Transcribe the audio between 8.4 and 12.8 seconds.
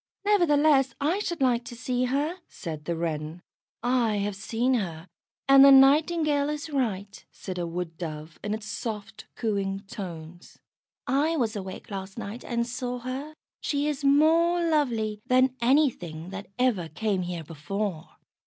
in its soft, cooing tones. "I was awake last night and